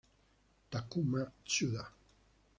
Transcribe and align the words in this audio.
Takuma 0.71 1.21
Tsuda 1.45 1.93